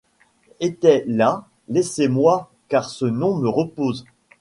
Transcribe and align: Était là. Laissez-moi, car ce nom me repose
Était 0.59 1.03
là. 1.05 1.47
Laissez-moi, 1.69 2.49
car 2.69 2.89
ce 2.89 3.05
nom 3.05 3.35
me 3.35 3.47
repose 3.47 4.03